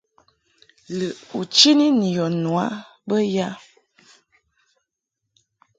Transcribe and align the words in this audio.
Lɨʼ 0.97 1.15
u 1.39 1.41
chini 1.55 1.85
ni 1.99 2.07
yɔ 2.17 2.25
nu 2.41 2.51
a 2.65 2.67
bə 3.07 3.15
ya? 3.35 3.47